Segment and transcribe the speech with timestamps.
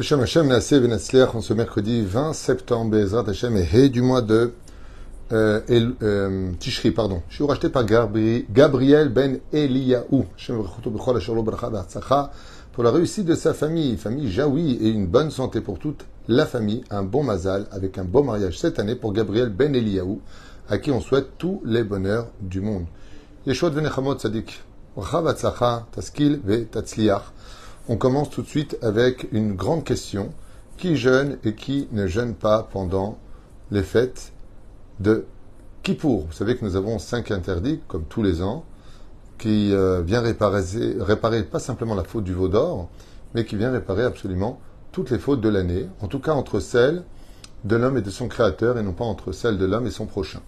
[0.00, 0.80] Hashem Hashem Nassé
[1.34, 4.54] en ce mercredi 20 septembre, Bezrat Hashem et He du mois de
[5.30, 7.20] euh, El, euh, Tishri, pardon.
[7.28, 9.40] Je suis racheté par Gabri, Gabriel Ben
[11.52, 12.30] Be'atzacha.
[12.72, 16.46] Pour la réussite de sa famille, famille Jaoui et une bonne santé pour toute la
[16.46, 20.16] famille, un bon mazal avec un beau mariage cette année pour Gabriel Ben Eliyahu,
[20.70, 22.86] à qui on souhaite tous les bonheurs du monde.
[23.46, 24.62] Yeshua Venechamot Sadik.
[24.96, 27.34] Be'atzacha, Taskil Ve Tatzliach.
[27.92, 30.30] On commence tout de suite avec une grande question.
[30.78, 33.18] Qui jeûne et qui ne jeûne pas pendant
[33.72, 34.32] les fêtes
[35.00, 35.24] de
[35.82, 36.26] Kippour?
[36.26, 38.64] Vous savez que nous avons cinq interdits, comme tous les ans,
[39.38, 42.88] qui euh, vient réparer, pas simplement la faute du veau d'or,
[43.34, 44.60] mais qui vient réparer absolument
[44.92, 47.02] toutes les fautes de l'année, en tout cas entre celles
[47.64, 50.06] de l'homme et de son créateur, et non pas entre celles de l'homme et son
[50.06, 50.42] prochain.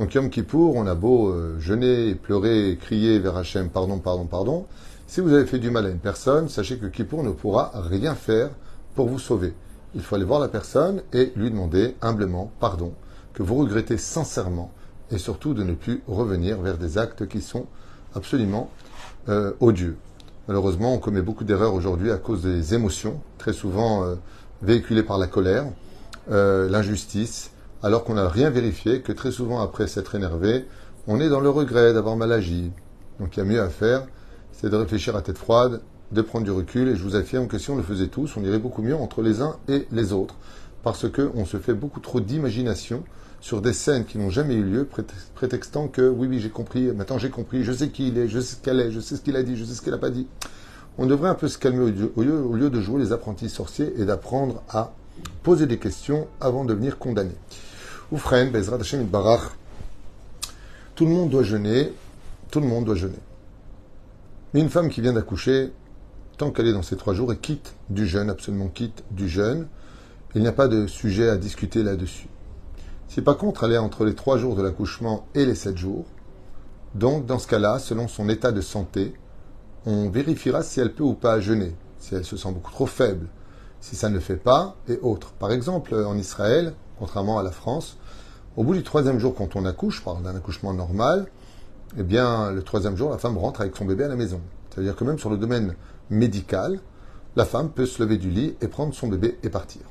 [0.00, 4.66] Donc Yom Kippour, on a beau euh, jeûner, pleurer, crier vers Hachem, pardon, pardon, pardon,
[5.12, 8.14] si vous avez fait du mal à une personne, sachez que Kippour ne pourra rien
[8.14, 8.48] faire
[8.94, 9.52] pour vous sauver.
[9.94, 12.94] Il faut aller voir la personne et lui demander humblement pardon,
[13.34, 14.72] que vous regrettez sincèrement,
[15.10, 17.66] et surtout de ne plus revenir vers des actes qui sont
[18.14, 18.70] absolument
[19.28, 19.98] euh, odieux.
[20.48, 24.14] Malheureusement, on commet beaucoup d'erreurs aujourd'hui à cause des émotions, très souvent euh,
[24.62, 25.66] véhiculées par la colère,
[26.30, 27.50] euh, l'injustice,
[27.82, 30.64] alors qu'on n'a rien vérifié, que très souvent après s'être énervé,
[31.06, 32.72] on est dans le regret d'avoir mal agi.
[33.20, 34.06] Donc il y a mieux à faire
[34.52, 35.80] c'est de réfléchir à tête froide,
[36.12, 38.42] de prendre du recul, et je vous affirme que si on le faisait tous, on
[38.42, 40.36] irait beaucoup mieux entre les uns et les autres,
[40.82, 43.02] parce qu'on se fait beaucoup trop d'imagination
[43.40, 44.88] sur des scènes qui n'ont jamais eu lieu,
[45.34, 48.38] prétextant que oui, oui, j'ai compris, maintenant j'ai compris, je sais qui il est, je
[48.38, 49.98] sais ce qu'elle est, je sais ce qu'il a dit, je sais ce qu'elle n'a
[49.98, 50.28] pas dit.
[50.98, 51.80] On devrait un peu se calmer
[52.14, 54.92] au lieu, de jouer les apprentis sorciers et d'apprendre à
[55.42, 57.34] poser des questions avant de venir condamner.
[58.12, 59.52] Oufren, Bezrat Hashem Barach,
[60.94, 61.92] tout le monde doit jeûner,
[62.50, 63.18] tout le monde doit jeûner.
[64.54, 65.72] Une femme qui vient d'accoucher,
[66.36, 69.66] tant qu'elle est dans ces trois jours, et quitte du jeûne, absolument quitte du jeûne,
[70.34, 72.28] il n'y a pas de sujet à discuter là-dessus.
[73.08, 76.04] Si par contre elle est entre les trois jours de l'accouchement et les sept jours,
[76.94, 79.14] donc dans ce cas-là, selon son état de santé,
[79.86, 83.28] on vérifiera si elle peut ou pas jeûner, si elle se sent beaucoup trop faible,
[83.80, 85.32] si ça ne le fait pas, et autres.
[85.32, 87.96] Par exemple, en Israël, contrairement à la France,
[88.58, 91.28] au bout du troisième jour, quand on accouche, parle d'un accouchement normal,
[91.98, 94.40] eh bien, le troisième jour, la femme rentre avec son bébé à la maison.
[94.70, 95.74] C'est-à-dire que même sur le domaine
[96.08, 96.80] médical,
[97.36, 99.82] la femme peut se lever du lit et prendre son bébé et partir.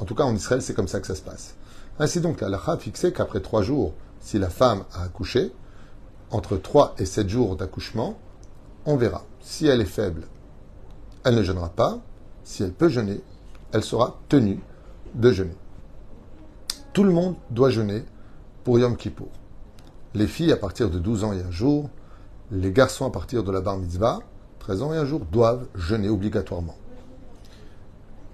[0.00, 1.56] En tout cas, en Israël, c'est comme ça que ça se passe.
[1.98, 5.52] Ainsi donc, la a fixé qu'après trois jours, si la femme a accouché,
[6.30, 8.18] entre trois et sept jours d'accouchement,
[8.84, 9.24] on verra.
[9.40, 10.22] Si elle est faible,
[11.24, 11.98] elle ne jeûnera pas.
[12.44, 13.20] Si elle peut jeûner,
[13.72, 14.60] elle sera tenue
[15.14, 15.56] de jeûner.
[16.92, 18.04] Tout le monde doit jeûner
[18.64, 19.28] pour Yom Kippour
[20.14, 21.90] les filles à partir de 12 ans et un jour,
[22.50, 24.20] les garçons à partir de la bar mitzvah,
[24.60, 26.76] 13 ans et un jour, doivent jeûner obligatoirement.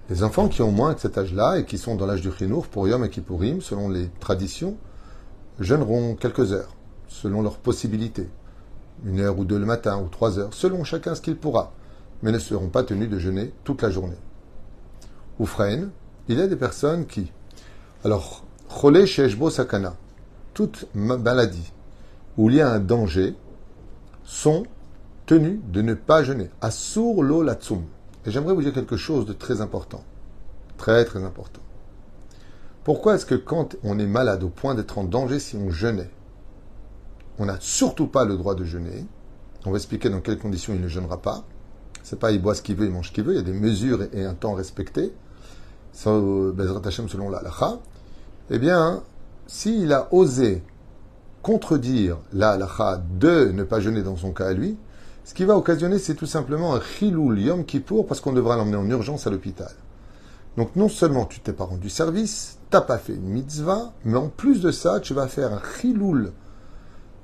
[0.09, 2.67] Les enfants qui ont moins que cet âge-là et qui sont dans l'âge du chinour
[2.67, 4.77] pour Yom et Kippourim, selon les traditions,
[5.59, 6.75] jeûneront quelques heures,
[7.07, 8.29] selon leurs possibilités.
[9.03, 11.73] Une heure ou deux le matin ou trois heures, selon chacun ce qu'il pourra,
[12.21, 14.17] mais ne seront pas tenus de jeûner toute la journée.
[15.39, 15.47] Ou
[16.27, 17.31] il y a des personnes qui.
[18.03, 19.95] Alors, Chole Sheshbo Sakana,
[20.55, 21.71] toute maladie
[22.37, 23.35] où il y a un danger
[24.23, 24.65] sont
[25.27, 26.49] tenus de ne pas jeûner.
[26.61, 27.83] Asur lo latsum.
[28.25, 30.03] Et j'aimerais vous dire quelque chose de très important.
[30.77, 31.61] Très très important.
[32.83, 36.09] Pourquoi est-ce que quand on est malade au point d'être en danger si on jeûnait,
[37.37, 39.05] on n'a surtout pas le droit de jeûner?
[39.65, 41.43] On va expliquer dans quelles conditions il ne jeûnera pas.
[42.03, 43.33] C'est pas il boit ce qu'il veut, il mange ce qu'il veut.
[43.33, 45.11] Il y a des mesures et un temps respecté.
[45.93, 46.53] selon
[47.29, 47.79] la halakha.
[48.51, 49.01] Eh bien,
[49.47, 50.63] s'il a osé
[51.41, 54.77] contredire la halakha de ne pas jeûner dans son cas à lui,
[55.23, 58.77] ce qui va occasionner, c'est tout simplement un chiloul yom kippour parce qu'on devra l'emmener
[58.77, 59.71] en urgence à l'hôpital.
[60.57, 64.29] Donc non seulement tu t'es pas rendu service, t'as pas fait une mitzvah, mais en
[64.29, 66.31] plus de ça, tu vas faire un chiloul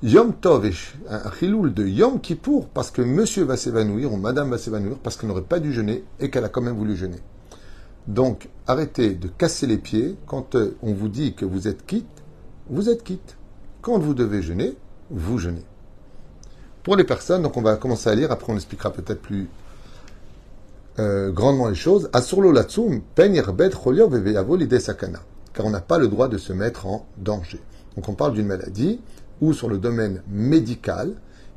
[0.03, 0.69] yom tov,
[1.09, 5.15] un chiloul de yom kippour parce que monsieur va s'évanouir ou madame va s'évanouir parce
[5.15, 7.19] qu'elle n'aurait pas dû jeûner et qu'elle a quand même voulu jeûner.
[8.07, 10.17] Donc, arrêtez de casser les pieds.
[10.25, 12.20] Quand euh, on vous dit que vous êtes quitte,
[12.69, 13.37] vous êtes quitte.
[13.81, 14.75] Quand vous devez jeûner,
[15.09, 15.63] vous jeûnez.
[16.83, 19.49] Pour les personnes, donc on va commencer à lire, après on expliquera peut-être plus
[20.99, 22.09] euh, grandement les choses.
[22.13, 23.01] Asurlo latsum,
[24.79, 25.19] sakana.
[25.53, 27.59] Car on n'a pas le droit de se mettre en danger.
[27.95, 29.01] Donc on parle d'une maladie
[29.41, 31.13] où sur le domaine médical,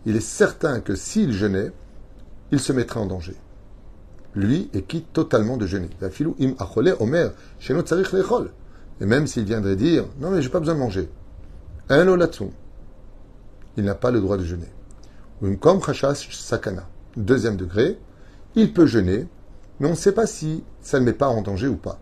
[0.07, 1.73] il est certain que s'il jeûnait,
[2.50, 3.37] il se mettrait en danger
[4.35, 5.89] lui, est quitte totalement de jeûner.
[6.99, 7.33] omer,
[9.00, 11.11] Et même s'il viendrait dire, non mais j'ai pas besoin de manger.
[13.76, 14.73] Il n'a pas le droit de jeûner.
[16.31, 16.88] sakana.
[17.17, 17.99] Deuxième degré,
[18.55, 19.26] il peut jeûner
[19.81, 21.99] mais on ne sait pas si ça ne met pas en danger ou pas.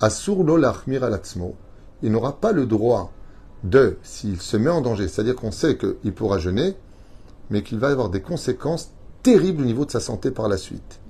[0.00, 1.56] Asur lo lachmir alatzmo,
[2.02, 3.12] il n'aura pas le droit
[3.62, 6.76] de, s'il se met en danger, c'est-à-dire qu'on sait qu'il pourra jeûner,
[7.50, 8.90] mais qu'il va avoir des conséquences
[9.22, 11.00] terribles au niveau de sa santé par la suite.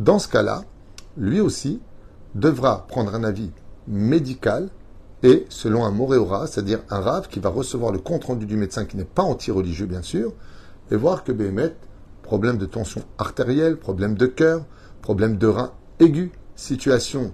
[0.00, 0.64] Dans ce cas-là,
[1.16, 1.80] lui aussi
[2.34, 3.50] devra prendre un avis
[3.86, 4.70] médical
[5.22, 8.96] et selon un moréora, c'est-à-dire un rave qui va recevoir le compte-rendu du médecin qui
[8.96, 10.32] n'est pas anti-religieux bien sûr,
[10.90, 11.74] et voir que Béhémet,
[12.22, 14.64] problème de tension artérielle, problème de cœur,
[15.00, 17.32] problème de rein aigu, situation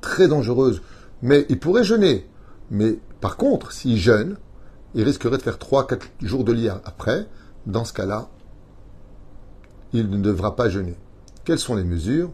[0.00, 0.82] très dangereuse,
[1.22, 2.28] mais il pourrait jeûner.
[2.70, 4.36] Mais par contre, s'il jeûne,
[4.94, 7.26] il risquerait de faire 3-4 jours de lit après.
[7.66, 8.28] Dans ce cas-là,
[9.92, 10.96] il ne devra pas jeûner.
[11.44, 12.30] Quelles sont les mesures?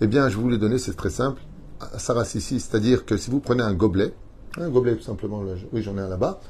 [0.00, 1.42] Eh bien, je vous les donner, c'est très simple.
[1.96, 4.14] Sarasisi, c'est-à-dire que si vous prenez un gobelet,
[4.56, 5.42] un gobelet tout simplement,
[5.72, 6.40] oui j'en ai un là-bas,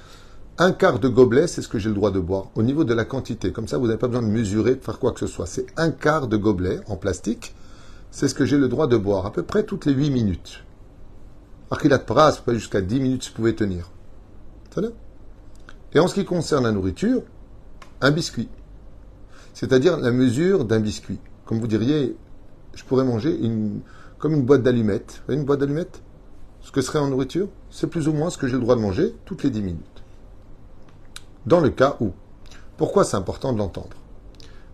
[0.57, 2.51] un quart de gobelet, c'est ce que j'ai le droit de boire.
[2.55, 4.99] Au niveau de la quantité, comme ça vous n'avez pas besoin de mesurer, de faire
[4.99, 5.47] quoi que ce soit.
[5.47, 7.55] C'est un quart de gobelet en plastique,
[8.11, 10.65] c'est ce que j'ai le droit de boire, à peu près toutes les 8 minutes.
[11.71, 13.91] Archilat pras, pas jusqu'à 10 minutes vous pouvez tenir.
[15.95, 17.23] Et en ce qui concerne la nourriture,
[18.01, 18.49] un biscuit.
[19.55, 21.19] C'est-à-dire la mesure d'un biscuit.
[21.45, 22.17] Comme vous diriez,
[22.79, 23.37] je pourrais manger
[24.19, 25.23] comme une boîte d'allumettes.
[25.29, 26.01] Une boîte d'allumettes?
[26.61, 28.81] Ce que serait en nourriture, c'est plus ou moins ce que j'ai le droit de
[28.81, 30.03] manger toutes les 10 minutes.
[31.45, 32.13] Dans le cas où.
[32.77, 33.97] Pourquoi c'est important de l'entendre?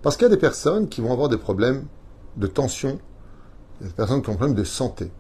[0.03, 1.87] Parce qu'il y a des personnes qui vont avoir des problèmes
[2.37, 2.99] de tension,
[3.81, 5.11] des personnes qui ont des problèmes de santé,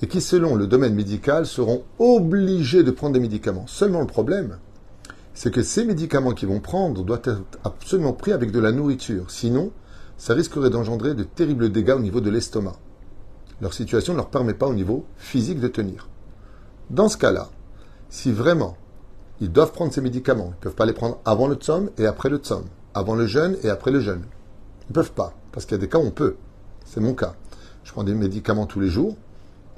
[0.00, 3.66] et qui, selon le domaine médical, seront obligées de prendre des médicaments.
[3.66, 4.56] Seulement le problème,
[5.34, 9.30] c'est que ces médicaments qu'ils vont prendre doivent être absolument pris avec de la nourriture.
[9.30, 9.70] Sinon,
[10.16, 12.76] ça risquerait d'engendrer de terribles dégâts au niveau de l'estomac.
[13.60, 16.08] Leur situation ne leur permet pas au niveau physique de tenir.
[16.90, 17.48] Dans ce cas-là,
[18.10, 18.76] si vraiment
[19.40, 22.06] ils doivent prendre ces médicaments, ils ne peuvent pas les prendre avant le tsom et
[22.06, 22.64] après le tsom,
[22.94, 24.24] avant le jeûne et après le jeûne.
[24.82, 26.36] Ils ne peuvent pas, parce qu'il y a des cas où on peut.
[26.84, 27.34] C'est mon cas.
[27.82, 29.16] Je prends des médicaments tous les jours,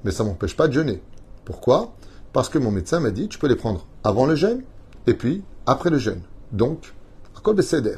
[0.04, 1.02] mais ça ne m'empêche pas de jeûner.
[1.44, 1.94] Pourquoi?
[2.32, 4.62] Parce que mon médecin m'a dit, tu peux les prendre avant le jeûne
[5.06, 6.20] et puis après le jeûne.
[6.52, 6.94] Donc,
[7.36, 7.96] à col de céder.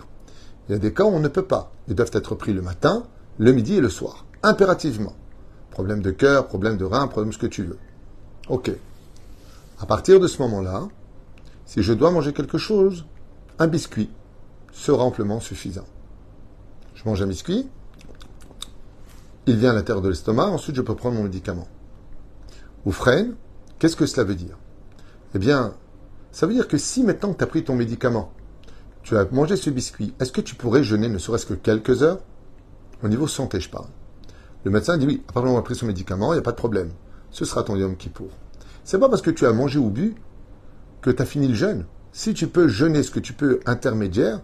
[0.68, 1.72] Il y a des cas où on ne peut pas.
[1.88, 3.04] Ils doivent être pris le matin,
[3.38, 5.14] le midi et le soir, impérativement.
[5.70, 7.78] Problème de cœur, problème de rein, problème ce que tu veux.
[8.48, 8.70] Ok.
[9.80, 10.88] À partir de ce moment-là,
[11.64, 13.06] si je dois manger quelque chose,
[13.58, 14.10] un biscuit
[14.72, 15.86] sera amplement suffisant.
[16.94, 17.68] Je mange un biscuit,
[19.46, 21.68] il vient à l'intérieur de l'estomac, ensuite je peux prendre mon médicament.
[22.84, 23.34] Ou freine,
[23.78, 24.58] qu'est-ce que cela veut dire?
[25.34, 25.74] Eh bien,
[26.32, 28.32] ça veut dire que si maintenant tu as pris ton médicament,
[29.02, 32.20] tu as mangé ce biscuit, est-ce que tu pourrais jeûner ne serait-ce que quelques heures?
[33.02, 33.86] Au niveau santé, je parle.
[34.64, 36.90] Le médecin dit oui, à du pris son médicament, il n'y a pas de problème.
[37.30, 38.28] Ce sera ton yom pour.
[38.84, 40.14] C'est pas parce que tu as mangé ou bu
[41.00, 41.84] que tu as fini le jeûne.
[42.12, 44.40] Si tu peux jeûner ce que tu peux intermédiaire,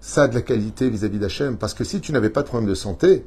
[0.00, 1.58] ça a de la qualité vis-à-vis d'Hachem.
[1.58, 3.24] Parce que si tu n'avais pas de problème de santé,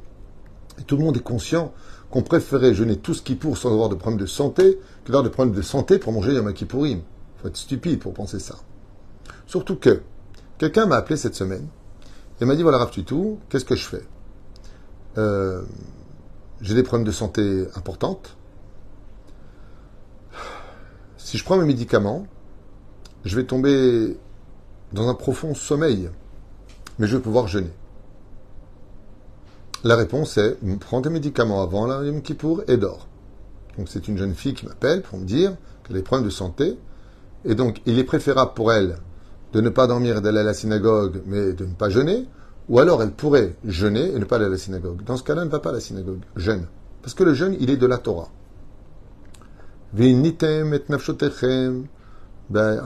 [0.78, 1.72] et tout le monde est conscient
[2.10, 5.22] qu'on préférait jeûner tout ce qui pour sans avoir de problème de santé que d'avoir
[5.22, 6.98] de problèmes de santé pour manger Yom Kippourim.
[6.98, 8.56] Il faut être stupide pour penser ça.
[9.46, 10.02] Surtout que
[10.60, 11.66] quelqu'un m'a appelé cette semaine
[12.40, 14.04] et m'a dit voilà Rav tout, qu'est-ce que je fais?
[15.16, 15.62] Euh,
[16.60, 18.36] J'ai des problèmes de santé importantes.
[21.16, 22.26] Si je prends mes médicaments,
[23.24, 24.18] je vais tomber
[24.92, 26.10] dans un profond sommeil,
[26.98, 27.72] mais je vais pouvoir jeûner.
[29.82, 33.08] La réponse est prends tes médicaments avant la Yom Kippour et dors.
[33.78, 36.30] Donc c'est une jeune fille qui m'appelle pour me dire qu'elle a des problèmes de
[36.30, 36.76] santé.
[37.46, 38.98] Et donc il est préférable pour elle
[39.52, 42.26] de ne pas dormir d'aller à la synagogue, mais de ne pas jeûner.
[42.68, 45.02] Ou alors elle pourrait jeûner et ne pas aller à la synagogue.
[45.04, 46.20] Dans ce cas-là, elle ne va pas à la synagogue.
[46.36, 46.66] Jeûne.
[47.02, 48.28] Parce que le jeûne, il est de la Torah.
[52.48, 52.80] Ben,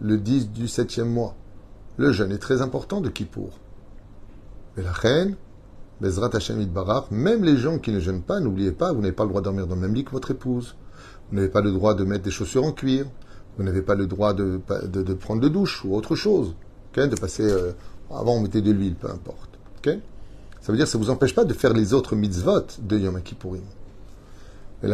[0.00, 1.34] le 10 du 7e mois.
[1.96, 3.58] Le jeûne est très important de Kippour.
[4.76, 5.36] Mais la reine,
[6.00, 6.30] Bezrat
[7.10, 9.44] même les gens qui ne jeûnent pas, n'oubliez pas, vous n'avez pas le droit de
[9.44, 10.76] dormir dans le même lit que votre épouse.
[11.30, 13.06] Vous n'avez pas le droit de mettre des chaussures en cuir.
[13.56, 14.60] Vous n'avez pas le droit de,
[15.18, 16.54] prendre de douche ou autre chose.
[16.94, 17.44] de passer.
[17.44, 17.72] Euh,
[18.10, 19.58] avant, on mettait de l'huile, peu importe.
[19.84, 19.92] ça
[20.72, 23.20] veut dire que ça ne vous empêche pas de faire les autres mitzvot de Yom
[23.22, 23.62] Kippourim.
[24.82, 24.88] Et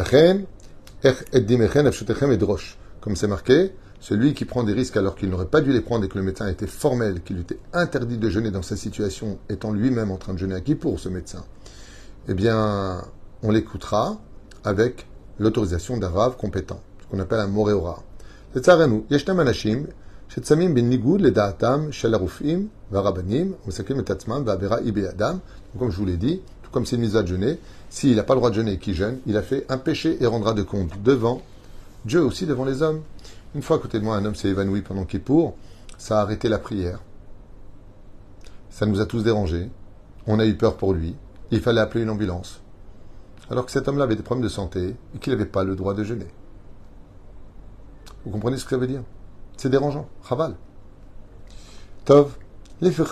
[3.00, 6.04] comme c'est marqué, celui qui prend des risques alors qu'il n'aurait pas dû les prendre
[6.04, 9.72] et que le médecin était formel, qu'il était interdit de jeûner dans sa situation, étant
[9.72, 11.44] lui-même en train de jeûner à qui pour ce médecin
[12.28, 13.02] Eh bien,
[13.42, 14.18] on l'écoutera
[14.64, 15.06] avec
[15.38, 18.02] l'autorisation d'un rave compétent, ce qu'on appelle un moréora.
[18.55, 18.69] C'est
[19.11, 19.85] ישנם אנשים
[20.29, 25.37] שצמים בניגוד לדעתם של הרופאים והרבנים ומסכנים את עצמם והעבירה היא בידם.
[25.79, 27.57] Comme je vous l'ai dit, tout comme c'est une mise à jeûner,
[27.89, 30.17] s'il n'a pas le droit de jeûner et qu'il jeûne, il a fait un péché
[30.21, 31.41] et rendra de compte devant
[32.03, 33.01] Dieu aussi, devant les hommes.
[33.55, 35.55] Une fois à côté de moi, un homme s'est évanoui pendant pour,
[35.97, 36.99] ça a arrêté la prière.
[38.71, 39.69] ça nous a tous dérangés,
[40.25, 41.15] on a eu peur pour lui,
[41.51, 42.61] il fallait appeler une ambulance.
[43.49, 45.93] Alors que cet homme-là avait des problèmes de santé et qu'il n'avait pas le droit
[45.93, 46.27] de jeûner.
[48.26, 49.02] Vous comprenez ce que ça veut dire?
[49.56, 50.08] C'est dérangeant.
[50.28, 50.56] Chaval.
[52.04, 52.32] Tov.
[52.82, 53.04] Et c'est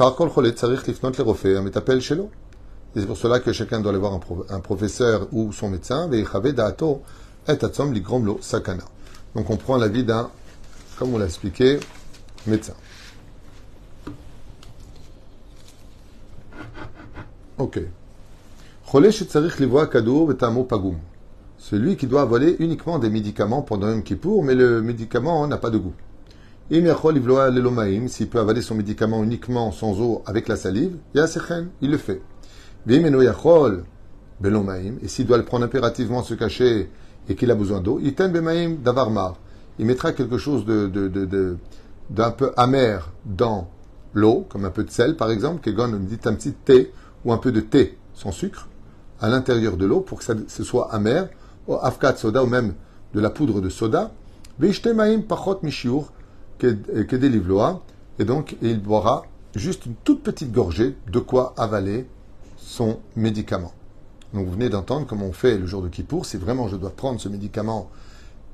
[3.06, 6.08] pour cela que chacun doit aller voir un, professeur ou son médecin.
[9.34, 10.30] Donc on prend l'avis d'un,
[10.98, 11.78] comme on l'a expliqué,
[12.46, 12.74] médecin.
[17.58, 17.80] Ok.
[21.64, 25.70] Celui qui doit avaler uniquement des médicaments pendant un Kippour, mais le médicament n'a pas
[25.70, 25.94] de goût.
[26.70, 32.20] S'il peut avaler son médicament uniquement sans eau avec la salive, il le fait.
[32.86, 36.90] Et s'il doit le prendre impérativement, se cacher
[37.30, 38.14] et qu'il a besoin d'eau, il
[39.86, 41.56] mettra quelque chose de,
[42.10, 43.70] d'un peu amer dans
[44.12, 46.92] l'eau, comme un peu de sel par exemple, qui dit un petit thé
[47.24, 48.68] ou un peu de thé sans sucre
[49.18, 51.30] à l'intérieur de l'eau pour que ça, ce soit amer,
[51.68, 52.74] afkat soda ou même
[53.14, 54.12] de la poudre de soda.
[55.28, 55.60] pachot
[58.18, 62.06] et donc il boira juste une toute petite gorgée de quoi avaler
[62.56, 63.72] son médicament.
[64.32, 66.26] Donc vous venez d'entendre comment on fait le jour de Kippour.
[66.26, 67.90] Si vraiment je dois prendre ce médicament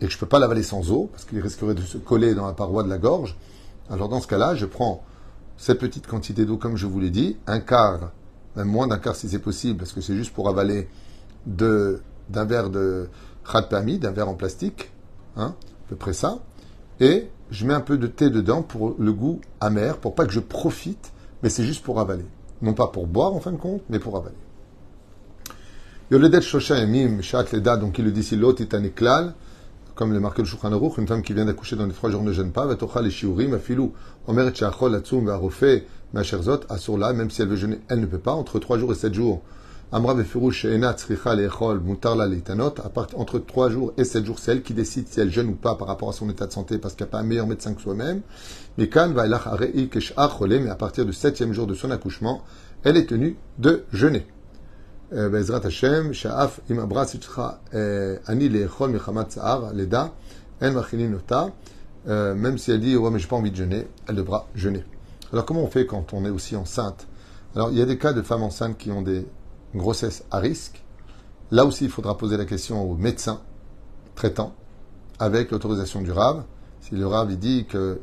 [0.00, 2.34] et que je ne peux pas l'avaler sans eau, parce qu'il risquerait de se coller
[2.34, 3.36] dans la paroi de la gorge,
[3.90, 5.02] alors dans ce cas-là, je prends
[5.56, 8.12] cette petite quantité d'eau, comme je vous l'ai dit, un quart,
[8.56, 10.88] même moins d'un quart si c'est possible, parce que c'est juste pour avaler
[12.30, 13.08] d'un verre de
[13.50, 14.90] khatpami, d'un verre en plastique,
[15.36, 15.54] hein,
[15.86, 16.38] à peu près ça,
[17.00, 20.32] et je mets un peu de thé dedans pour le goût amer, pour pas que
[20.32, 22.26] je profite, mais c'est juste pour avaler.
[22.62, 24.36] Non pas pour boire en fin de compte, mais pour avaler.
[26.10, 27.20] Yoledet Shosha Emim,
[27.80, 29.34] donc il le dit si l'autre est un éclal,
[29.94, 32.32] comme le marqué le Shulchan une femme qui vient d'accoucher dans les trois jours ne
[32.32, 33.92] gêne pas, Vatocha les shiurim, afilou,
[34.26, 35.64] Omer Tchachol, Atzum, Varofe,
[36.12, 38.94] Macherzot, Asurla, même si elle veut jeûner, elle ne peut pas, entre trois jours et
[38.94, 39.42] sept jours.
[39.92, 40.14] Amra
[43.16, 45.74] entre 3 jours et 7 jours, c'est elle qui décide si elle jeûne ou pas
[45.74, 47.74] par rapport à son état de santé parce qu'il n'y a pas un meilleur médecin
[47.74, 48.20] que soi-même.
[48.78, 52.44] Mais à partir du 7 jour de son accouchement,
[52.84, 54.28] elle est tenue de jeûner.
[55.10, 55.42] Même
[62.58, 64.84] si elle dit, ouais, mais n'ai pas envie de jeûner, elle devra jeûner.
[65.32, 67.08] Alors, comment on fait quand on est aussi enceinte?
[67.56, 69.26] Alors, il y a des cas de femmes enceintes qui ont des
[69.74, 70.82] grossesses à risque.
[71.50, 73.40] Là aussi il faudra poser la question au médecin
[74.14, 74.54] traitant
[75.18, 76.44] avec l'autorisation du RAV.
[76.80, 78.00] Si le RAV dit que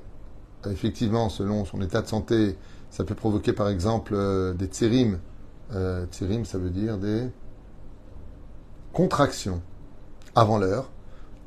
[0.70, 2.58] effectivement selon son état de santé,
[2.90, 4.16] ça peut provoquer par exemple
[4.56, 5.20] des tsérimes
[5.74, 6.06] euh,
[6.46, 7.28] ça veut dire des
[8.94, 9.62] contractions
[10.36, 10.90] avant l'heure.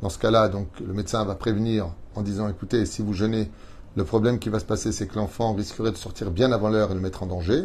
[0.03, 3.50] Dans ce cas-là, donc, le médecin va prévenir en disant écoutez, si vous jeûnez,
[3.97, 6.91] le problème qui va se passer, c'est que l'enfant risquerait de sortir bien avant l'heure
[6.91, 7.65] et le mettre en danger.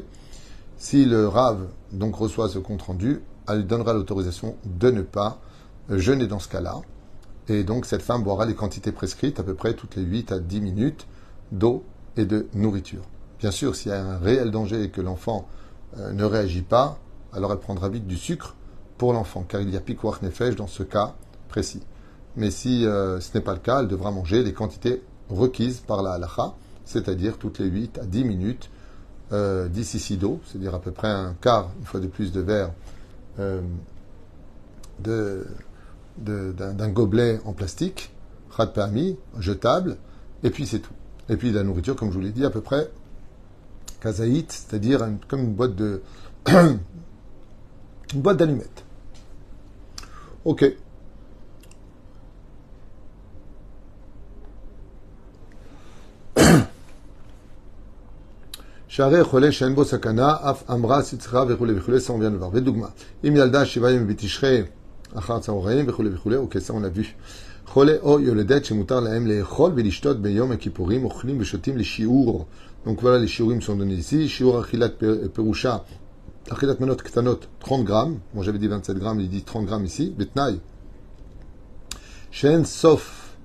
[0.77, 5.39] Si le rave donc reçoit ce compte rendu, elle lui donnera l'autorisation de ne pas
[5.89, 6.82] jeûner dans ce cas-là.
[7.48, 10.39] Et donc cette femme boira les quantités prescrites, à peu près toutes les 8 à
[10.39, 11.08] 10 minutes,
[11.51, 11.84] d'eau
[12.17, 13.03] et de nourriture.
[13.39, 15.48] Bien sûr, s'il y a un réel danger et que l'enfant
[15.98, 16.98] euh, ne réagit pas,
[17.34, 18.55] alors elle prendra vite du sucre
[18.98, 21.15] pour l'enfant, car il y a piquoir nefesh dans ce cas
[21.50, 21.84] précis.
[22.36, 26.01] Mais si euh, ce n'est pas le cas, elle devra manger les quantités requises par
[26.01, 26.53] la halacha,
[26.86, 28.70] c'est-à-dire toutes les 8 à 10 minutes
[29.32, 32.72] euh, d'ici d'eau, c'est-à-dire à peu près un quart, une fois de plus, de verre
[33.39, 33.62] euh,
[35.00, 38.12] d'un gobelet en plastique,
[38.50, 38.74] rat
[39.39, 39.98] jetable,
[40.44, 40.94] et puis c'est tout.
[41.27, 42.89] Et puis la nourriture, comme je vous l'ai dit, à peu près
[44.00, 46.01] kazaït, c'est-à-dire comme une boîte de
[46.48, 46.79] une
[48.13, 48.84] boîte d'allumettes.
[50.46, 50.65] Ok.
[58.95, 62.50] שערי חולה שאין בו סכנה, אף אמרה סצרה וכולי וכולי, ça on vient de voir.
[62.52, 62.87] ודוגמה,
[63.29, 64.62] אם ילדה שבעה ימים בתשרי
[65.14, 67.05] אחר צהריים וכולי וכולי, אוקיי, ça on l'a vu.
[67.67, 72.47] חולה או יולדת שמותר להם לאכול ולשתות ביום הכיפורים, אוכלים ושותים לשיעור
[72.87, 74.29] donc voilà, les shiurim sont donnés ici.
[74.29, 74.93] Shiur achilat
[75.35, 75.85] perusha,
[76.50, 78.19] achilat menot ktanot, 30 grammes.
[78.35, 80.14] Moi j'avais dit 27 grammes, il dit 30 grammes ici.
[80.17, 80.61] Betnaï.
[82.31, 83.37] Shen sof,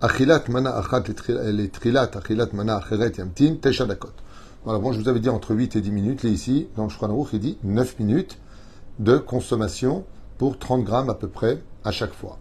[0.00, 4.12] achilat mana achat les trilat, achilat mana acheret yamtin, tesha dakot.
[4.65, 6.23] Bon, je vous avais dit entre 8 et 10 minutes.
[6.23, 8.37] Là, ici, dans le Shulchan il dit 9 minutes
[8.97, 10.05] de consommation
[10.37, 12.37] pour 30 grammes à peu près à chaque fois.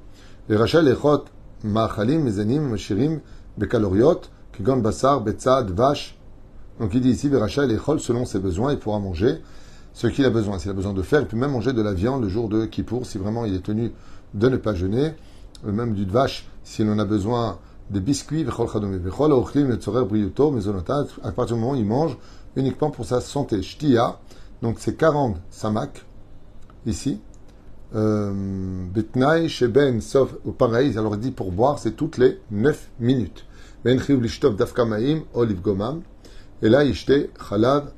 [0.49, 1.25] Les rachel echot
[1.65, 3.21] ma'achalim, mezanim,
[3.59, 4.21] bekaloriot,
[4.53, 6.17] kigon basar, betzad, vache,
[6.79, 9.39] donc il dit ici, Veracha l'échol selon ses besoins, il pourra manger
[9.93, 10.59] ce qu'il a besoin.
[10.59, 12.67] S'il a besoin de faire, il peut même manger de la viande le jour de
[12.67, 13.93] Kippour, si vraiment il est tenu
[14.35, 15.13] de ne pas jeûner,
[15.65, 17.59] même du vache, s'il en a besoin
[17.93, 18.81] des biscuits, à partir
[21.57, 22.17] du moment où il mange
[22.57, 23.63] uniquement pour sa santé.
[23.63, 24.19] Shtia,
[24.63, 26.05] donc c'est 40 samak,
[26.87, 27.21] ici.
[27.95, 28.33] Euh,
[28.93, 33.45] Betnaï, Sheben, sauf, pareil, alors dit pour boire, c'est toutes les 9 minutes.
[35.35, 36.03] Olive gomam.
[36.63, 37.13] Et là, ishte,
[37.49, 37.93] chalav,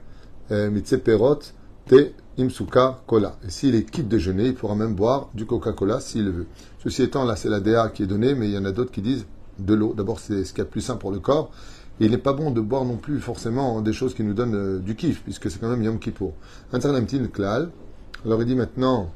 [0.50, 1.38] euh, mitse perot,
[1.86, 3.36] te, imsuka, cola.
[3.46, 6.46] Et s'il est quitte déjeuner, il pourra même boire du Coca-Cola s'il veut.
[6.82, 8.90] Ceci étant, là, c'est la DA qui est donnée, mais il y en a d'autres
[8.90, 9.26] qui disent
[9.58, 9.94] de l'eau.
[9.96, 11.50] D'abord, c'est ce qui est plus sain pour le corps.
[12.00, 14.78] il n'est pas bon de boire non plus forcément des choses qui nous donnent euh,
[14.78, 16.32] du kiff, puisque c'est quand même Yom Kippour.
[16.70, 17.70] Petit klal.
[18.24, 19.10] Alors il dit maintenant,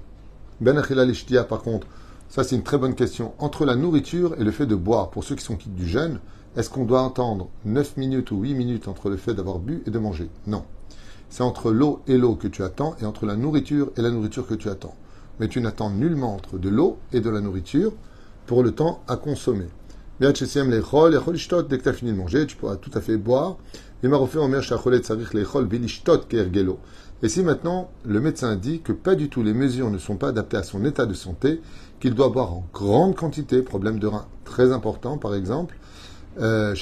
[0.61, 1.87] Ben Achila par contre,
[2.29, 3.33] ça c'est une très bonne question.
[3.39, 6.21] Entre la nourriture et le fait de boire, pour ceux qui sont quittes du jeûne,
[6.57, 9.91] est-ce qu'on doit attendre 9 minutes ou 8 minutes entre le fait d'avoir bu et
[9.91, 10.29] de manger?
[10.47, 10.65] Non.
[11.31, 14.47] C'est entre l'eau et l'eau que tu attends et entre la nourriture et la nourriture
[14.47, 14.95] que tu attends.
[15.41, 17.93] Mais tu n'attends nullement entre de l'eau et de la nourriture
[18.47, 19.67] pour le temps à consommer.
[20.21, 20.45] Dès que tu
[21.89, 23.57] as fini de manger, tu pourras tout à fait boire.
[27.23, 30.29] Et si maintenant le médecin dit que pas du tout les mesures ne sont pas
[30.29, 31.61] adaptées à son état de santé,
[32.01, 35.77] qu'il doit boire en grande quantité, problème de rein très important par exemple,
[36.41, 36.75] euh,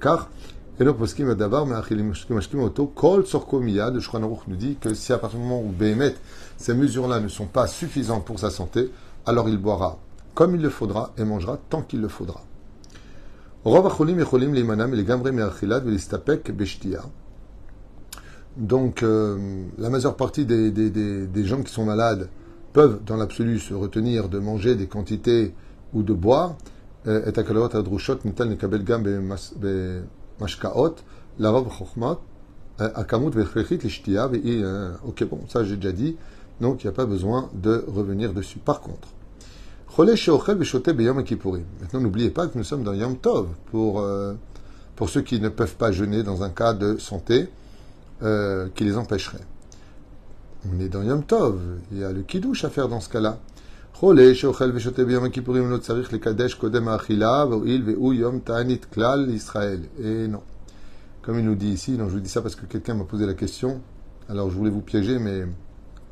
[0.00, 0.28] car
[0.80, 1.68] et le poskim d'abord,
[2.96, 6.14] kol de nous dit que si à partir du moment où Béhémet,
[6.56, 8.90] ces mesures-là ne sont pas suffisantes pour sa santé,
[9.26, 9.98] alors il boira
[10.34, 12.42] comme il le faudra et mangera tant qu'il le faudra.
[18.56, 22.28] Donc, euh, la majeure partie des, des, des, gens qui sont malades
[22.72, 25.54] peuvent, dans l'absolu, se retenir de manger des quantités
[25.94, 26.56] ou de boire.
[27.06, 27.32] Euh, et
[31.70, 32.18] chokhmat,
[32.78, 33.32] akamut
[35.06, 36.16] Ok, bon, ça j'ai déjà dit,
[36.60, 38.58] donc il n'y a pas besoin de revenir dessus.
[38.58, 39.08] Par contre,
[41.82, 44.32] Maintenant, n'oubliez pas que nous sommes dans Yom Tov pour, euh,
[44.96, 47.50] pour ceux qui ne peuvent pas jeûner dans un cas de santé
[48.22, 49.44] euh, qui les empêcherait.
[50.66, 51.60] On est dans Yom Tov.
[51.92, 53.38] Il y a le kiddush à faire dans ce cas-là.
[60.02, 60.42] Et non.
[61.20, 63.26] Comme il nous dit ici, donc je vous dis ça parce que quelqu'un m'a posé
[63.26, 63.82] la question.
[64.30, 65.42] Alors je voulais vous piéger, mais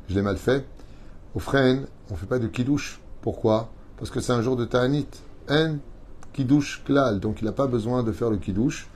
[0.07, 0.67] je l'ai mal fait.
[1.33, 1.79] Au frein,
[2.11, 3.00] on ne fait pas de kiddush.
[3.21, 3.69] Pourquoi?
[3.97, 5.07] Parce que c'est un jour de Ta'anit.
[5.49, 5.77] En
[6.33, 7.19] Kiddush Klal.
[7.19, 8.87] Donc il n'a pas besoin de faire le Kiddush.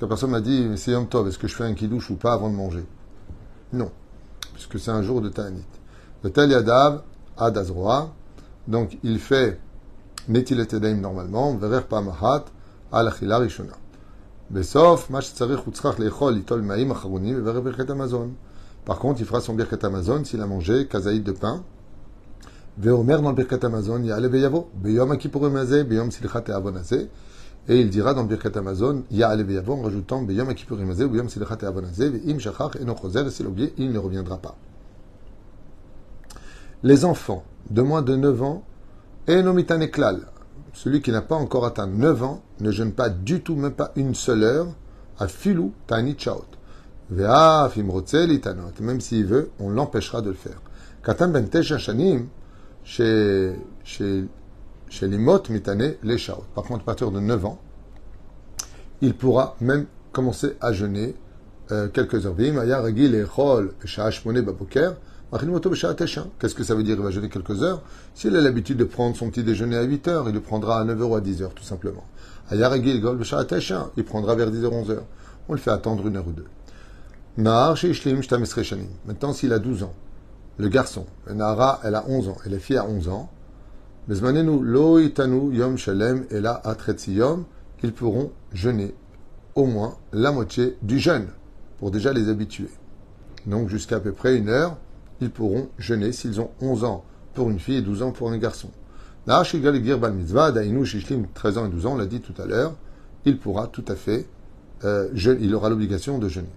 [0.00, 2.32] La personne m'a dit C'est Yom Tov, est-ce que je fais un Kiddush ou pas
[2.32, 2.84] avant de manger?
[3.72, 3.90] Non.
[4.54, 5.64] Puisque c'est un jour de Ta'anit.
[6.22, 7.02] Le Tel Yadav,
[7.36, 8.12] Adazroa.
[8.66, 9.60] Donc il fait
[10.28, 12.44] Netilet Edaim normalement, Verer Pamahat,
[12.92, 13.72] Al Achila Rishona.
[14.50, 18.30] Besof, Mash Tzarech Utzrach Lechol, Itol Maim, Acharonim, Verer Birket Amazon.
[18.84, 21.62] Par contre, il fera son Birket Amazon s'il a mangé kazaïd de pain
[22.78, 27.08] Veomer dans le Birkat Amazon, Ya'ale Veyavo, Beyom Akipurim Azeh, Beyom Silchat Avon Azeh.
[27.66, 31.28] Et il dira dans le Birkat Amazon, Ya'ale Veyavo, en rajoutant Beyom Akipurim Azeh, Beyom
[31.28, 34.56] Silchat Avon Azeh, Ve'im Shachach, et non Choser, s'il oublié, il ne reviendra pas.
[36.84, 38.62] Les enfants de moins de 9 ans,
[39.28, 40.20] Enomitan Eklal,
[40.72, 43.90] celui qui n'a pas encore atteint 9 ans, ne jeûne pas du tout, même pas
[43.96, 44.68] une seule heure,
[45.18, 46.44] à Filou Tani Chaot.
[47.10, 50.62] Ve'af Imrotzel Itanot, même s'il veut, on l'empêchera de le faire.
[51.02, 52.26] Katan Ben Tesha Shanim,
[52.88, 54.24] chez, chez,
[54.88, 56.44] chez les mottes mitanées, les shaot.
[56.54, 57.60] Par contre, à partir de 9 ans,
[59.02, 61.14] il pourra même commencer à jeûner
[61.70, 62.34] euh, quelques heures.
[62.38, 62.54] Qu'est-ce
[66.54, 66.96] que ça veut dire?
[66.96, 67.82] Il va jeûner quelques heures.
[68.14, 70.84] S'il a l'habitude de prendre son petit déjeuner à 8 heures, il le prendra à
[70.84, 72.06] 9 heures ou à 10 heures, tout simplement.
[72.50, 72.56] Il
[74.04, 75.04] prendra vers 10 heures, 11 heures.
[75.50, 76.46] On le fait attendre une heure ou deux.
[77.36, 77.74] Maintenant,
[79.34, 79.92] s'il a 12 ans,
[80.58, 81.06] le garçon.
[81.32, 82.36] Nara, elle a 11 ans.
[82.44, 83.30] Et la fille a 11 ans.
[84.08, 86.62] Bezmanenu lo itanu yom shalem et la
[87.08, 87.44] yom.
[87.82, 88.94] Ils pourront jeûner
[89.54, 91.28] au moins la moitié du jeûne
[91.78, 92.68] pour déjà les habituer.
[93.46, 94.76] Donc jusqu'à à peu près une heure,
[95.20, 98.38] ils pourront jeûner s'ils ont 11 ans pour une fille et 12 ans pour un
[98.38, 98.70] garçon.
[99.26, 99.54] 13
[101.58, 102.74] ans et 12 ans, on l'a dit tout à l'heure,
[103.24, 104.26] il pourra tout à fait,
[104.84, 106.48] euh, il aura l'obligation de jeûner.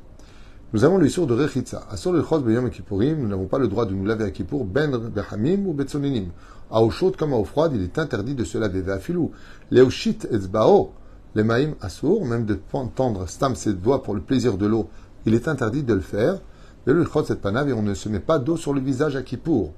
[0.73, 1.83] Nous avons l'issue de Rechitza.
[1.91, 4.63] Asor le Chos Beyom Kippourim, nous n'avons pas le droit de nous laver à Kippour,
[4.63, 6.29] ben Behamim ou Betsoninim.
[6.71, 8.79] À eau chaude comme à eau froide, il est interdit de se laver.
[8.79, 9.31] Ve'afilou,
[9.69, 10.93] Leoshit Etzbao,
[11.35, 12.57] les Maïm Assour, même de
[12.95, 14.87] tendre Stam ses doigts pour le plaisir de l'eau,
[15.25, 16.39] il est interdit de le faire.
[16.85, 19.73] Le et on ne se met pas d'eau sur le visage à Kippour.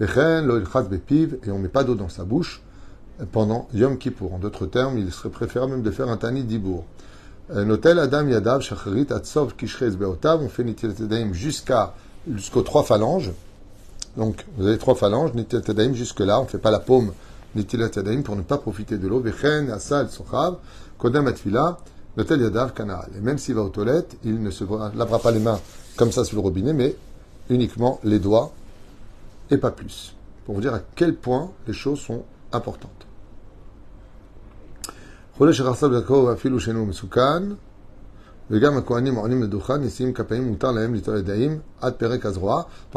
[0.00, 2.62] Et on ne met pas d'eau dans sa bouche
[3.32, 4.34] pendant Yom Kippour.
[4.34, 6.84] En d'autres termes, il serait préférable même de faire un Tani Dibour.
[7.50, 11.94] Notel Adam Yadav Shacharit Atzov Kishrez Beotav, on fait Nitilat jusqu'à
[12.30, 13.30] jusqu'aux trois phalanges.
[14.18, 17.12] Donc vous avez trois phalanges, Nitilat jusque là, on ne fait pas la paume
[17.54, 17.88] Nitilat
[18.22, 19.20] pour ne pas profiter de l'eau.
[19.20, 20.56] Vechen Asal Sochav
[20.98, 21.78] Kodam Atfila
[22.16, 23.08] Le tel yadav canal.
[23.16, 25.60] Et même s'il va aux toilettes, il ne se lavera pas les mains
[25.96, 26.96] comme ça sur le robinet, mais
[27.48, 28.52] uniquement les doigts
[29.50, 30.14] et pas plus.
[30.44, 32.97] Pour vous dire à quel point les choses sont importantes.
[35.39, 35.47] Par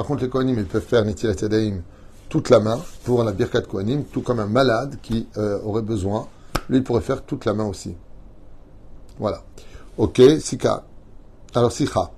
[0.05, 1.83] contre, les Kohanim, ils peuvent faire Nitilat Yadayim
[2.29, 6.26] toute la main pour la Birkat Kohanim, tout comme un malade qui euh, aurait besoin.
[6.68, 7.94] Lui, il pourrait faire toute la main aussi.
[9.18, 9.42] Voilà.
[9.96, 10.83] Ok, Sika.
[11.55, 12.11] Alors, Sikha.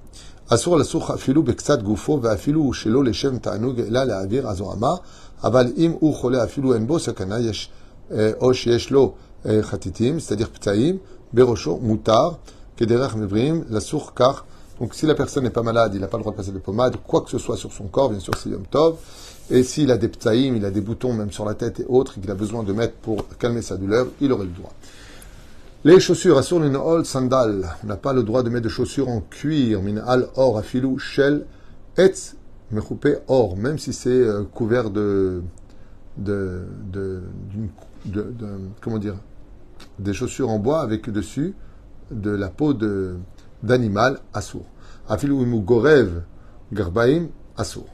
[0.49, 4.95] אסור לסוך אפילו בקצת גופו ואפילו שלא לשם תענוג אלא להעביר הזוהמה,
[5.45, 7.71] אבל אם הוא חולה אפילו אין בו סכנה יש,
[8.41, 9.15] או שיש לו
[9.46, 9.62] Euh,
[10.20, 10.98] c'est-à-dire Ptaim,
[11.34, 12.40] Berosho, Moutar,
[12.76, 14.46] Kederach Mibrim, Lasour, Kar.
[14.80, 16.60] Donc si la personne n'est pas malade, il n'a pas le droit de passer de
[16.60, 18.98] pommade, quoi que ce soit sur son corps, bien sûr c'est Yom Tov.
[19.52, 22.20] Et s'il a des Ptaim, il a des boutons même sur la tête et autres,
[22.20, 24.74] qu'il a besoin de mettre pour calmer sa douleur, il aurait le droit.
[25.84, 27.76] Les chaussures, assur minhal sandal.
[27.84, 31.46] On n'a pas le droit de mettre de chaussures en cuir, minhal or, afilou, shell,
[31.98, 32.36] etz,
[32.72, 35.42] mechoupé or, même si c'est euh, couvert de,
[36.18, 37.22] de, de,
[38.06, 38.40] de
[38.82, 39.16] comment dire,
[40.00, 41.54] des chaussures en bois avec dessus
[42.12, 42.74] de la peau
[43.64, 44.66] d'animal assour.
[45.08, 46.22] Afilu imu gorev
[46.72, 47.28] garbaim
[47.58, 47.86] assour.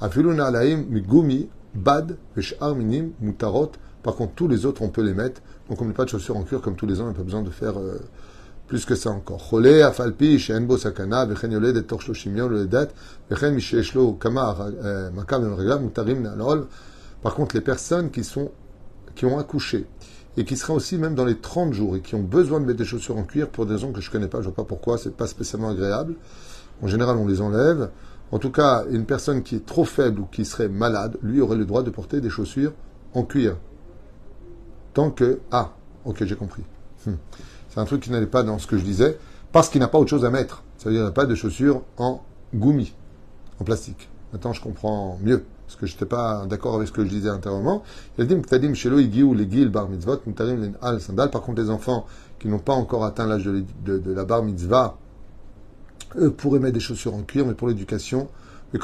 [0.00, 3.72] Afilu nalaim migumi bad veshar minim mutarot.
[4.02, 5.40] Par contre, tous les autres, on peut les mettre.
[5.68, 7.22] Donc, on met pas de chaussures en cuir comme tous les ans, on n'a pas
[7.22, 8.00] besoin de faire euh,
[8.66, 9.48] plus que ça encore.
[9.48, 12.88] Chole afalpi she'en bo sakana v'chen yoledet toch shloshim yom yoledet
[13.30, 15.44] v'chen mishesh lo kama euh, makam
[15.82, 16.66] mutarim nalol.
[17.22, 18.50] Par contre, les personnes qui sont
[19.14, 19.86] qui ont accouché
[20.36, 22.78] et qui sera aussi même dans les 30 jours et qui ont besoin de mettre
[22.78, 24.64] des chaussures en cuir pour des raisons que je ne connais pas, je ne vois
[24.64, 26.14] pas pourquoi, c'est pas spécialement agréable.
[26.82, 27.90] En général, on les enlève.
[28.30, 31.56] En tout cas, une personne qui est trop faible ou qui serait malade, lui aurait
[31.56, 32.72] le droit de porter des chaussures
[33.12, 33.56] en cuir.
[34.94, 35.40] Tant que...
[35.50, 35.72] Ah,
[36.06, 36.62] ok, j'ai compris.
[37.06, 37.16] Hmm.
[37.68, 39.18] C'est un truc qui n'allait pas dans ce que je disais,
[39.52, 40.62] parce qu'il n'a pas autre chose à mettre.
[40.78, 42.22] Ça veut dire qu'il n'a pas de chaussures en
[42.54, 42.94] goumi,
[43.60, 44.08] en plastique.
[44.32, 47.30] Maintenant, je comprends mieux parce que je n'étais pas d'accord avec ce que je disais
[51.00, 51.30] Sandal.
[51.30, 52.04] Par contre, les enfants
[52.38, 54.98] qui n'ont pas encore atteint l'âge de, la Bar Mitzvah,
[56.18, 58.28] eux pourraient mettre des chaussures en cuir, mais pour l'éducation,
[58.74, 58.80] mais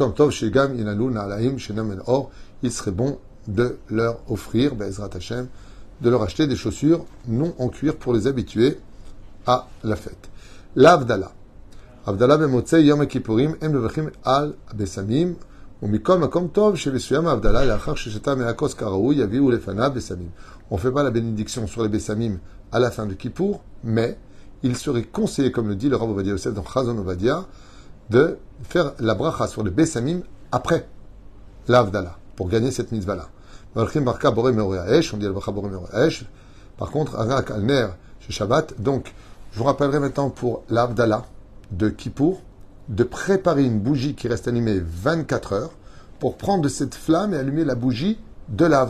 [2.63, 4.73] il serait bon de leur offrir,
[5.15, 5.47] Hashem,
[6.01, 8.79] de leur acheter des chaussures non en cuir pour les habituer
[9.47, 10.31] à la fête.
[10.75, 11.33] L'Avdallah.
[12.07, 13.07] Avdallah ben Yom
[13.61, 15.35] Em Al Besamim,
[15.81, 15.87] on
[20.77, 22.39] fait pas la bénédiction sur les Bessamim
[22.73, 24.19] à la fin de Kippour, mais
[24.65, 27.05] il serait conseillé, comme le dit le Rav Ovadia dans Chazon
[28.11, 30.89] de faire la bracha sur les Bessamim après
[31.69, 33.29] l'Avdala, pour gagner cette mitzvah-là.
[33.77, 34.01] Dit
[36.77, 37.17] Par contre.
[38.79, 39.15] Donc,
[39.53, 41.25] je vous rappellerai maintenant pour l'Avdala
[41.71, 42.43] de Kippour,
[42.89, 45.73] de préparer une bougie qui reste animée 24 heures
[46.19, 48.87] pour prendre cette flamme et allumer la bougie de la.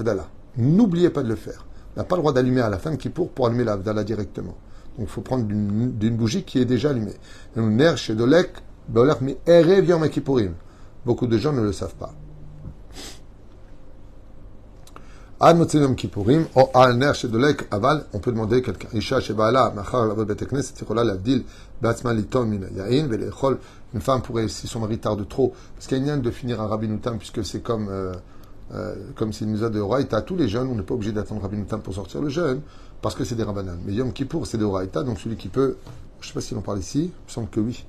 [0.57, 1.67] N'oubliez pas de le faire.
[1.97, 4.05] On n'a pas le droit d'allumer à la fin de Kippour pour allumer la Havdalah
[4.05, 4.57] directement.
[4.97, 7.15] Donc il faut prendre d'une bougie qui est déjà allumée.
[11.05, 12.15] Beaucoup de gens ne le savent pas.
[15.40, 18.88] Al Motsim Kippourim, O Al Ner Shedolek, Aval, on peut demander quelqu'un.
[18.92, 19.20] Isha
[19.72, 21.44] Machar, la Beteknes, Lavdil,
[21.81, 23.61] Batsman Min Yain, Velechol.
[23.94, 26.61] Une femme pourrait, si son mari tarde trop, parce qu'il y a une de finir
[26.61, 28.14] un Rabinoutam, puisque c'est comme, euh,
[28.74, 30.22] euh, comme c'est une misa de Horaïta.
[30.22, 32.61] Tous les jeunes, on n'est pas obligé d'attendre Rabinoutam pour sortir le jeune,
[33.01, 33.79] parce que c'est des Rabbanan.
[33.87, 35.77] Mais Yom Kippour, c'est de Horaïta, donc celui qui peut,
[36.20, 37.87] je ne sais pas s'il en parle ici, il me semble que oui.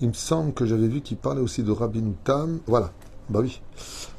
[0.00, 2.60] Il me semble que j'avais vu qu'il parlait aussi de Rabinoutam.
[2.68, 2.92] Voilà
[3.32, 3.60] bah oui.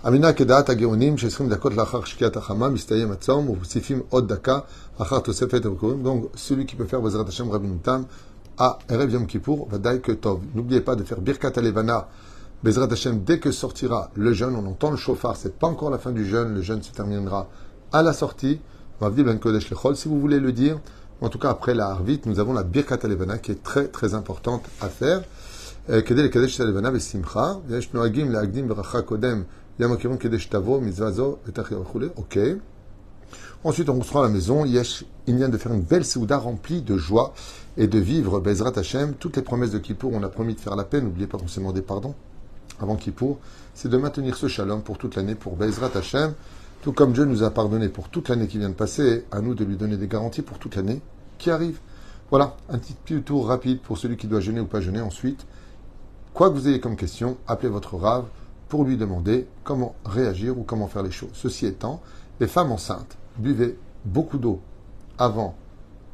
[0.03, 4.65] Amina Kedat Ageonim, Shesrim Dakot Lachar Shkiat Achama, Mistayem Atzom, Usifim Od Daka,
[4.99, 6.01] Achar Tosefet Rukurim.
[6.03, 8.05] Donc, celui qui peut faire Bazarat Hashem Rabbi Tam
[8.57, 10.41] à Erev Yom Kippour, Vadaï Ketov.
[10.53, 12.09] N'oubliez pas de faire Birkat Alevana,
[12.63, 15.97] Bezrat Hashem, dès que sortira le jeûne, on entend le chauffard, c'est pas encore la
[15.97, 17.47] fin du jeûne, le jeûne se terminera
[17.91, 18.59] à la sortie.
[19.01, 20.79] Mavdi Ben Kodesh Lechol, si vous voulez le dire.
[21.21, 24.13] En tout cas, après la Harvit, nous avons la Birkat Alevana qui est très très
[24.13, 25.23] importante à faire.
[25.86, 29.42] כדי לקדש את הלבנה בשמחה, ויש נוהגים להקדים ברכה קודם
[29.78, 32.36] יום הכיוון כדי שתבוא מצווה זו ותחיה וכולי, ok.
[33.64, 36.80] Ensuite, on construit à la maison, yesh, il vient de faire une belle souda remplie
[36.80, 37.34] de joie
[37.76, 39.14] et de vivre Bezrat Hashem.
[39.14, 41.48] Toutes les promesses de Kippour, on a promis de faire la paix, n'oubliez pas qu'on
[41.48, 42.14] s'est demandé pardon
[42.80, 43.40] avant Kippour,
[43.74, 46.34] c'est de maintenir ce shalom pour toute l'année, pour Bezrat Hashem.
[46.82, 49.56] Tout comme Dieu nous a pardonné pour toute l'année qui vient de passer, à nous
[49.56, 51.00] de lui donner des garanties pour toute l'année
[51.38, 51.80] qui arrive.
[52.30, 55.46] Voilà, un petit tour rapide pour celui qui doit jeûner ou pas jeûner ensuite.
[56.33, 58.25] Quoi que vous ayez comme question, appelez votre rave
[58.67, 61.29] pour lui demander comment réagir ou comment faire les choses.
[61.33, 62.01] Ceci étant,
[62.39, 64.59] les femmes enceintes, buvez beaucoup d'eau
[65.19, 65.55] avant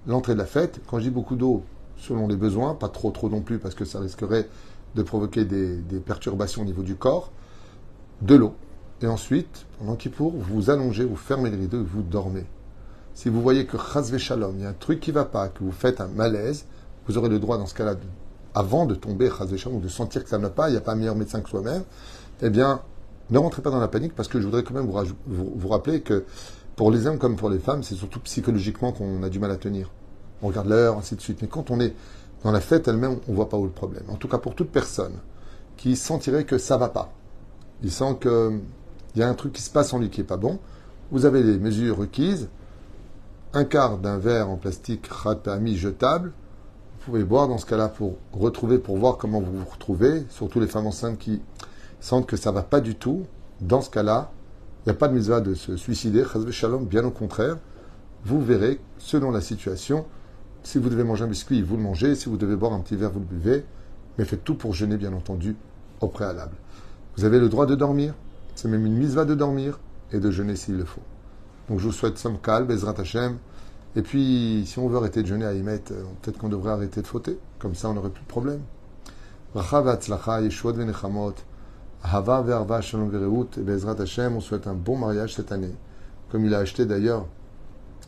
[0.07, 0.81] l'entrée de la fête.
[0.87, 1.63] Quand je dis beaucoup d'eau,
[1.95, 4.49] selon les besoins, pas trop trop non plus parce que ça risquerait
[4.95, 7.31] de provoquer des, perturbations au niveau du corps,
[8.21, 8.55] de l'eau.
[9.01, 12.45] Et ensuite, pendant Kippour, vous vous allongez, vous fermez les rideaux et vous dormez.
[13.13, 15.63] Si vous voyez que Chazve Shalom, il y a un truc qui va pas, que
[15.63, 16.65] vous faites un malaise,
[17.07, 18.01] vous aurez le droit dans ce cas-là, de-
[18.59, 19.29] avant de tomber
[19.71, 21.39] ou de sentir que ça ne va pas, il n'y a pas un meilleur médecin
[21.39, 21.83] que soi-même,
[22.41, 22.81] eh bien,
[23.29, 24.91] ne rentrez pas dans la panique parce que je voudrais quand même
[25.27, 26.25] vous, rappeler que
[26.75, 29.55] pour les hommes comme pour les femmes, c'est surtout psychologiquement qu'on a du mal à
[29.55, 29.89] tenir.
[30.41, 31.41] On regarde l'heure, ainsi de suite.
[31.41, 31.93] Mais quand on est
[32.43, 34.03] dans la fête elle-même, on voit pas où le problème.
[34.09, 35.15] En tout cas, pour toute personne
[35.77, 37.13] qui sentirait que ça va pas,
[37.81, 38.59] il sent que
[39.15, 40.59] il y a un truc qui se passe en lui qui est pas bon,
[41.11, 42.49] vous avez les mesures requises,
[43.53, 46.33] un quart d'un verre en plastique Khatami jetable,
[46.99, 50.67] pouvez boire dans ce cas-là pour retrouver, pour voir comment vous vous retrouvez, surtout les
[50.67, 51.41] femmes enceintes qui
[51.99, 53.25] sentent que ça va pas du tout.
[53.61, 54.31] Dans ce cas-là,
[54.85, 57.57] il n'y a pas de mitzvah de se suicider, shalom, bien au contraire.
[58.25, 60.05] Vous verrez, selon la situation,
[60.63, 62.95] si vous devez manger un biscuit, vous le mangez, si vous devez boire un petit
[62.95, 63.65] verre, vous le buvez,
[64.17, 65.55] mais faites tout pour jeûner, bien entendu,
[66.01, 66.55] au préalable.
[67.15, 68.13] Vous avez le droit de dormir,
[68.55, 69.79] c'est même une mitzvah de dormir
[70.11, 71.01] et de jeûner s'il le faut.
[71.69, 73.37] Donc je vous souhaite somme calme, Bezrat Hashem.
[73.95, 77.01] Et puis, si on veut arrêter de jeûner à Imet, euh, peut-être qu'on devrait arrêter
[77.01, 77.39] de fauter.
[77.57, 78.61] Comme ça, on n'aurait plus de problème.
[83.99, 85.73] Hashem, on souhaite un bon mariage cette année.
[86.29, 87.25] Comme il a acheté d'ailleurs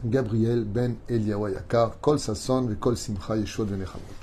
[0.06, 4.21] Gabriel ben Eliyahu Yakar, kol sasson ve'kol simcha, yeshuot v'nechamot.